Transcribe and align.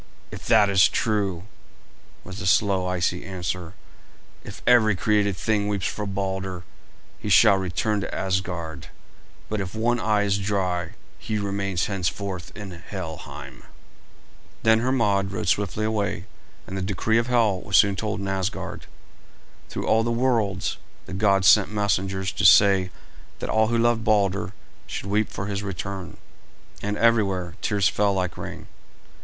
"If 0.31 0.47
that 0.47 0.67
is 0.67 0.87
true," 0.89 1.43
was 2.23 2.39
the 2.39 2.47
slow, 2.47 2.87
icy 2.87 3.23
answer, 3.23 3.75
"if 4.43 4.63
every 4.65 4.95
created 4.95 5.37
thing 5.37 5.67
weeps 5.67 5.85
for 5.85 6.07
Balder, 6.07 6.63
he 7.19 7.29
shall 7.29 7.57
return 7.57 8.01
to 8.01 8.11
Asgard; 8.15 8.87
but 9.47 9.61
if 9.61 9.75
one 9.75 9.99
eye 9.99 10.23
is 10.23 10.39
dry 10.39 10.93
he 11.19 11.37
remains 11.37 11.85
henceforth 11.85 12.51
in 12.57 12.71
Helheim." 12.71 13.61
Then 14.63 14.79
Hermod 14.79 15.31
rode 15.31 15.47
swiftly 15.47 15.85
away, 15.85 16.25
and 16.65 16.75
the 16.75 16.81
decree 16.81 17.19
of 17.19 17.27
Hel 17.27 17.61
was 17.61 17.77
soon 17.77 17.95
told 17.95 18.19
in 18.21 18.27
Asgard. 18.27 18.87
Through 19.69 19.85
all 19.85 20.01
the 20.03 20.09
worlds 20.09 20.77
the 21.05 21.13
gods 21.13 21.47
sent 21.47 21.71
messengers 21.71 22.31
to 22.31 22.43
say 22.45 22.89
that 23.37 23.51
all 23.51 23.67
who 23.67 23.77
loved 23.77 24.03
Balder 24.03 24.51
should 24.87 25.05
weep 25.05 25.29
for 25.29 25.45
his 25.45 25.61
return, 25.61 26.17
and 26.81 26.97
everywhere 26.97 27.53
tears 27.61 27.87
fell 27.87 28.15
like 28.15 28.35
rain. 28.35 28.65